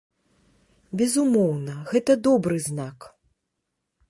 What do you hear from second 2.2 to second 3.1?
добры знак.